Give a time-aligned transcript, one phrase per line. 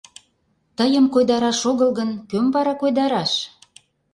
[0.77, 3.31] Тыйым койдараш огыл гын, кӧм вара койдараш?